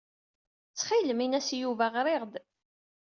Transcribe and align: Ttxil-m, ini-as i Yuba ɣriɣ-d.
Ttxil-m, 0.69 1.19
ini-as 1.25 1.49
i 1.55 1.57
Yuba 1.61 1.85
ɣriɣ-d. 1.93 2.33